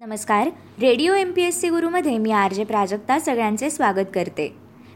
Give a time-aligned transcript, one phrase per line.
[0.00, 0.48] नमस्कार.
[0.80, 4.48] Radio M P S C गुरुमध्ये मी R J Prajakta सगळ्यांचे स्वागत करते.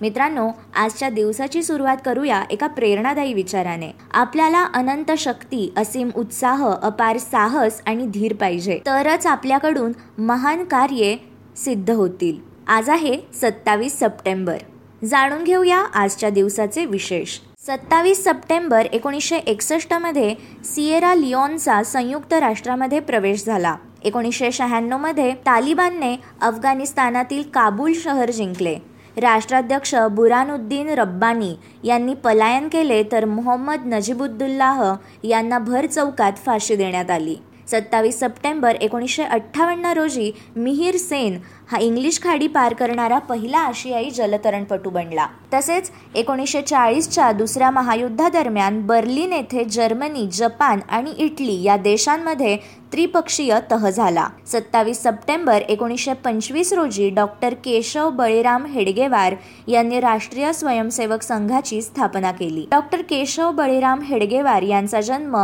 [0.00, 3.90] मित्रांनो आजच्या दिवसाची सुरुवात करूया एका प्रेरणादायी विचाराने.
[4.10, 8.78] आपल्याला अनंत शक्ती असीम उत्साह अपार साहस आणि धीर पाहिजे.
[8.86, 11.16] तरच आपल्याकडून महान कार्ये
[11.56, 12.38] सिद्ध होतील.
[12.66, 14.56] आज आहे सत्तावीस सप्टेंबर.
[15.04, 17.38] जाणून घेऊया आजच्या दिवसाचे विशेष.
[17.66, 23.76] सत्तावीस सप्टेंबर एकोणीसशे एकसष्टमध्ये सिएरा लिओनचा संयुक्त राष्ट्रामध्ये प्रवेश झाला.
[24.04, 28.76] एकोणीसशे शहाण्णवमध्ये तालिबानने अफगाणिस्तानातील काबूल शहर जिंकले.
[29.16, 34.82] राष्ट्राध्यक्ष बुरानुद्दीन रब्बानी यांनी पलायन केले तर मोहम्मद नजीबुद्दुल्लाह
[35.24, 37.36] यांना भर चौकात फाशी देण्यात आली.
[37.70, 41.38] सत्तावीस सप्टेंबर एकोणीसशे अठ्ठावन्न रोजी मिहीर सेन
[41.70, 45.26] हा इंग्लिश खाडी पार करणारा पहिला आशियाई जलतरणपटू बनला.
[45.54, 52.56] तसेच एकोणीसशे चाळीसच्या दुसऱ्या महायुद्धादरम्यान बर्लिन येथे जर्मनी जपान आणि इटली या देशांमध्ये
[52.92, 54.28] त्रिपक्षीय तह झाला.
[54.46, 59.34] सत्तावीस सप्टेंबर एकोणीसशे पंचवीस रोजी डॉक्टर केशव बळीराम हेडगेवार
[59.68, 62.66] यांनी राष्ट्रीय स्वयंसेवक संघाची स्थापना केली.
[62.70, 65.36] डॉक्टर केशव बळीराम हेडगेवार यांचा जन्म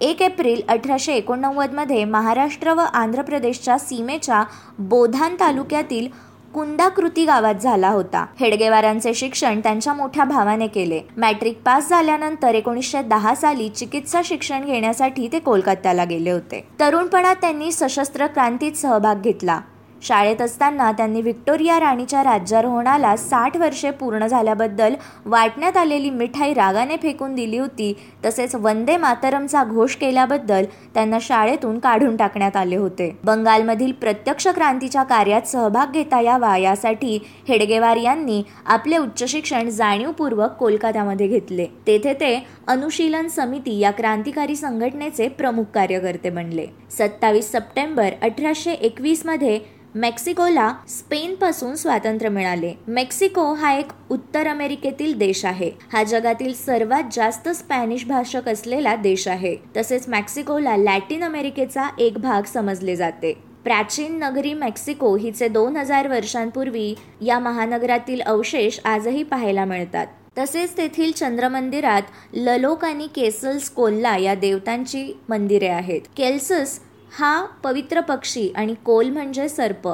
[0.00, 4.44] एक एप्रिल अठराशे एकोणनव्वदमध्ये महाराष्ट्र व आंध्र प्रदेशच्या सीमेच्या
[4.78, 6.08] बोधान तालुक्यातील
[6.54, 8.26] कुंडाकृती गावात झाला होता.
[8.40, 11.00] हेडगेवारांचे शिक्षण त्यांच्या मोठ्या भावाने केले.
[11.16, 16.68] मॅट्रिक पास झाल्यानंतर एकोणीसशे दहा साली चिकित्सा शिक्षण घेण्यासाठी ते कोलकात्याला गेले होते.
[16.80, 19.60] तरुणपणात त्यांनी सशस्त्र क्रांतीत सहभाग घेतला.
[20.02, 27.34] शाळेत असताना त्यांनी व्हिक्टोरिया राणीच्या राज्यारोहणाला साठ वर्षे पूर्ण झाल्याबद्दल वाटण्यात आलेली मिठाई रागाने फेकून
[27.34, 27.92] दिली होती.
[28.24, 33.10] तसेच वंदे मातरमचा घोष केल्याबद्दल त्यांना शाळेतून काढून टाकण्यात आले होते.
[33.24, 41.26] बंगालमधील प्रत्यक्ष क्रांतीच्या कार्यात सहभाग घेता यावा यासाठी हेडगेवार यांनी आपले उच्च शिक्षण जाणीवपूर्वक कोलकात्यामध्ये
[41.26, 41.66] घेतले.
[41.86, 46.66] तेथे ते अनुशीलन समिती या क्रांतिकारी संघटनेचे प्रमुख कार्यकर्ते बनले.
[46.90, 49.60] सत्तावीस सप्टेंबर अठराशे एकवीसमध्ये
[49.94, 52.72] मेक्सिकोला स्पेनपासून स्वातंत्र्य मिळाले.
[52.88, 55.70] मेक्सिको हा एक उत्तर अमेरिकेतील देश आहे.
[55.92, 59.56] हा जगातील सर्वात जास्त स्पॅनिश भाषक असलेला देश आहे.
[59.76, 63.32] तसेच मेक्सिकोला लॅटिन अमेरिकेचा एक भाग समजले जाते.
[63.64, 70.06] प्राचीन नगरी मेक्सिको हिचे दोन हजार वर्षांपूर्वी या महानगरातील अवशेष आजही पाहायला मिळतात.
[70.38, 72.02] तसेच तेथील चंद्रमंदिरात
[72.34, 76.00] ललोक आणि केसल्स कोल्ला या देवतांची मंदिरे आहेत.
[76.16, 76.78] केल्सस
[77.18, 79.88] हा पवित्र पक्षी आणि कोल म्हणजे सर्प.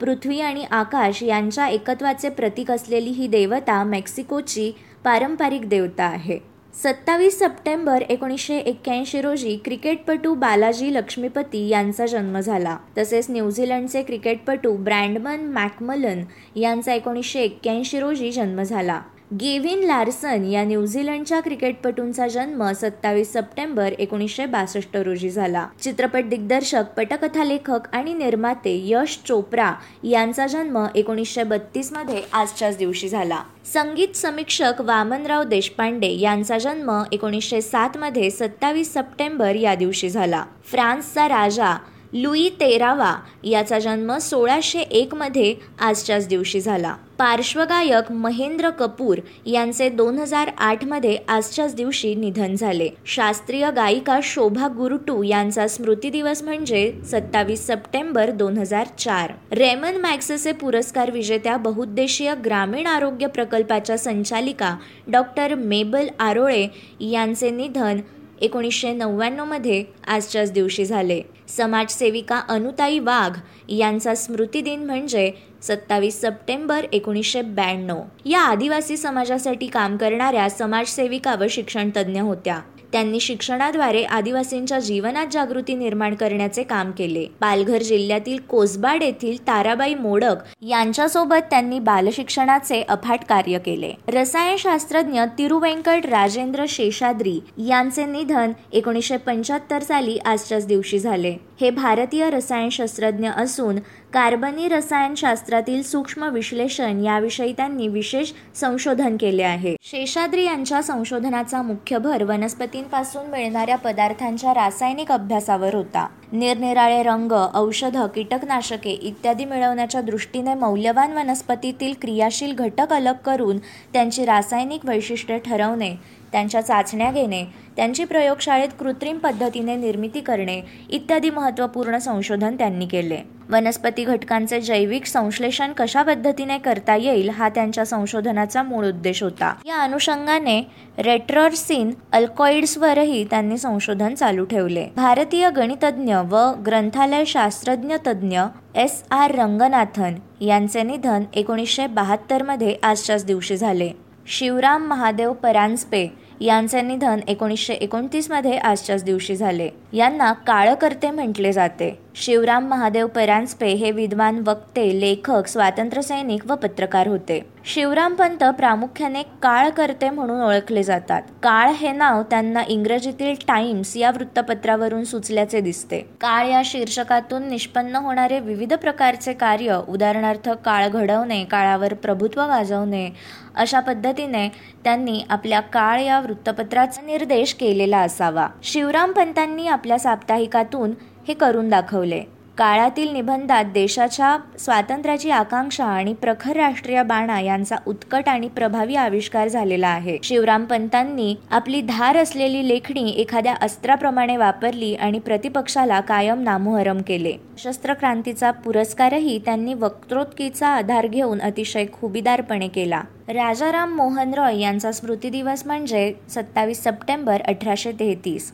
[0.00, 4.72] पृथ्वी आणि आकाश यांच्या एकत्वाचे प्रतीक असलेली ही देवता मेक्सिकोची
[5.04, 6.38] पारंपरिक देवता आहे.
[6.74, 12.76] सत्तावीस सप्टेंबर एकोणीसशे एक्क्याऐंशी रोजी क्रिकेटपटू बालाजी लक्ष्मीपती यांचा जन्म झाला.
[12.98, 16.22] तसेच न्यूझीलंडचे क्रिकेटपटू ब्रँडमन मॅकमलन
[16.56, 19.00] यांचा एकोणीसशे एक्क्याऐंशी रोजी जन्म झाला.
[19.40, 25.66] गेव्हिन लार्सन या न्यूझीलंडच्या क्रिकेटपटूंचा जन्म सत्तावीस सप्टेंबर एकोणीसशे बासष्ट रोजी झाला.
[25.82, 29.72] चित्रपट दिग्दर्शक पटकथा लेखक आणि निर्माते यश चोप्रा
[30.04, 33.42] यांचा जन्म एकोणीसशे बत्तीसमध्ये आजच्याच दिवशी झाला.
[33.74, 40.44] संगीत समीक्षक वामनराव देशपांडे यांचा जन्म एकोणीसशे सात मध्ये सत्तावीस सप्टेंबर या दिवशी झाला.
[40.64, 41.76] फ्रान्सचा राजा
[42.14, 43.14] लुई तेरावा
[43.44, 46.94] याचा जन्म सोळाशे एकमध्ये आजच्याच दिवशी झाला.
[47.18, 52.88] पार्श्वगायक महेंद्र कपूर यांचे दोन हजार आठमध्ये आजच्याच दिवशी निधन झाले.
[53.06, 59.32] शास्त्रीय गायिका शोभा गुरुटू यांचा स्मृती दिवस म्हणजे सत्तावीस सप्टेंबर दोन हजार चार.
[59.52, 64.76] रेमन मॅक्सेसे पुरस्कार विजेत्या बहुउद्देशीय ग्रामीण आरोग्य प्रकल्पाच्या संचालिका
[65.08, 66.66] डॉक्टर मेबल आरोळे
[67.00, 68.00] यांचे निधन
[68.40, 71.20] एकोणीसशे नव्याण्णवमध्ये आजच्याच दिवशी झाले.
[71.56, 75.30] समाजसेविका अनुताई वाघ यांचा स्मृतिदिन म्हणजे
[75.62, 78.02] सत्तावीस सप्टेंबर एकोणीसशे ब्याण्णव.
[78.24, 82.60] या आदिवासी समाजासाठी काम करणाऱ्या समाजसेविका व शिक्षणतज्ज्ञ होत्या.
[82.92, 87.24] त्यांनी शिक्षणाद्वारे आदिवासींच्या जीवनात जागृती निर्माण करण्याचे काम केले.
[87.40, 93.92] पालघर जिल्ह्यातील कोसबाड येथील ताराबाई मोडक यांच्यासोबत त्यांनी बालशिक्षणाचे अफाट कार्य केले.
[94.08, 101.34] रसायनशास्त्रज्ञ तिरुवेंकट राजेंद्र शेषाद्री यांचे निधन एकोणीसशे पंच्याहत्तर साली आजच्याच दिवशी झाले.
[101.60, 103.78] हे भारतीय रसायनशास्त्रज्ञ असून
[104.12, 109.74] कार्बनी रसायनशास्त्रातील सूक्ष्म विश्लेषण याविषयी त्यांनी विशेष संशोधन केले आहे.
[109.82, 116.06] शेषाद्री यांच्या संशोधनाचा मुख्य भर वनस्पती वनस्पतींपासून मिळणाऱ्या पदार्थांच्या रासायनिक अभ्यासावर होता.
[116.32, 123.58] निरनिराळे रंग औषध कीटकनाशके इत्यादी मिळवण्याच्या दृष्टीने मौल्यवान वनस्पतीतील क्रियाशील घटक अलग करून
[123.92, 125.94] त्यांची रासायनिक वैशिष्ट्ये ठरवणे
[126.32, 127.44] त्यांच्या चाचण्या घेणे
[127.76, 133.18] त्यांची प्रयोगशाळेत कृत्रिम पद्धतीने निर्मिती करणे इत्यादी महत्त्वपूर्ण संशोधन त्यांनी केले.
[133.50, 139.52] वनस्पती घटकांचे जैविक संश्लेषण कशा पद्धतीने करता येईल हा त्यांच्या संशोधनाचा मूळ उद्देश होता.
[139.66, 140.60] या अनुषंगाने
[140.98, 144.86] रेट्रॉरसिन अल्कॉइड्सवरही त्यांनी संशोधन चालू ठेवले.
[144.96, 148.40] भारतीय गणितज्ञ व ग्रंथालय शास्त्रज्ञ तज्ज्ञ
[148.74, 153.90] एस आर रंगनाथन यांचे निधन एकोणीसशे बहात्तरमध्ये आजच्याच दिवशी झाले.
[154.26, 156.08] शिवराम महादेव परांजपे
[156.40, 159.68] यांचे निधन एकोणीसशे एकोणतीसमध्ये आजच्याच दिवशी झाले.
[159.92, 161.98] यांना काळकर्ते म्हटले जाते.
[162.14, 167.40] शिवराम महादेव परांजपे हे विद्वान वक्ते लेखक स्वातंत्र्यसैनिक व पत्रकार होते.
[167.64, 171.22] शिवराम पंत प्रामुख्याने काळकर्ते म्हणून ओळखले जातात.
[171.42, 176.00] काळ हे नाव त्यांना इंग्रजीतील टाइम्स या वृत्तपत्रावरून सुचल्याचे दिसते.
[176.20, 183.08] काळ या शीर्षकातून निष्पन्न होणारे विविध प्रकारचे कार्य उदाहरणार्थ काळ घडवणे काळावर प्रभुत्व गाजवणे
[183.54, 184.48] अशा पद्धतीने
[184.84, 188.48] त्यांनी आपल्या काळ या वृत्तपत्राचा निर्देश केलेला असावा.
[188.62, 190.94] शिवराम पंतांनी आपल्या साप्ताहिकातून
[191.28, 192.22] हे करून दाखवले.
[192.58, 199.88] काळातील निबंधात देशाच्या स्वातंत्र्याची आकांक्षा आणि प्रखर राष्ट्रीय बाणा यांचा उत्कट आणि प्रभावी आविष्कार झालेला
[199.88, 200.18] आहे.
[200.22, 207.32] शिवराम पंतांनी आपली धार असलेली लेखणी एखाद्या अस्त्राप्रमाणे वापरली आणि प्रतिपक्षाला कायम नामोहरम केले.
[207.58, 213.02] शस्त्र क्रांतीचा पुरस्कारही त्यांनी वक्तृत्कीचा आधार घेऊन अतिशय खुबीदारपणे केला.
[213.28, 218.52] राजाराम मोहन रॉय यांचा स्मृतिदिवस म्हणजे सत्तावीस सप्टेंबर अठराशे तेहतीस.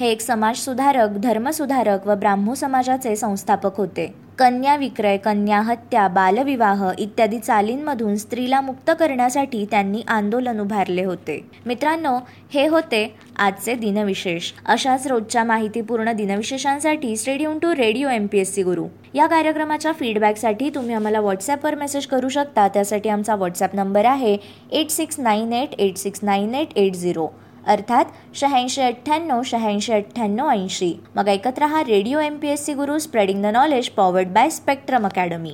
[0.00, 4.06] हे एक समाजसुधारक धर्मसुधारक व ब्राह्मो समाजाचे संस्थापक होते.
[4.38, 11.38] कन्या विक्रय कन्या हत्या बालविवाह इत्यादी चालींमधून स्त्रीला मुक्त करण्यासाठी त्यांनी आंदोलन उभारले होते.
[11.66, 12.16] मित्रांनो
[12.54, 13.02] हे होते
[13.38, 14.50] आजचे दिनविशेष.
[14.66, 18.86] अशाच रोजच्या माहितीपूर्ण दिनविशेषांसाठी stay tuned to radio M P S C Guru.
[19.14, 22.66] या कार्यक्रमाच्या फीडबॅकसाठी तुम्ही आम्हाला व्हॉट्सॲपवर मेसेज करू शकता.
[22.68, 24.36] त्यासाठी आमचा व्हॉट्सॲप नंबर आहे
[24.72, 27.28] eight six nine eight eight six nine eight eight zero
[27.66, 28.04] अर्थात
[28.34, 31.00] शहाऐंशी अठ्ठ्याण्णव शहाऐंशी अठ्ठ्याण्णव ऐंशी.
[31.16, 35.06] मग ऐकत रहा radio M P S C Guru spreading the knowledge powered by Spectrum
[35.06, 35.48] Academy